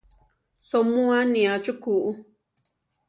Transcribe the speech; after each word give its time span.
Soʼmúa 0.69 1.13
aniá 1.21 1.53
chukú. 1.63 1.91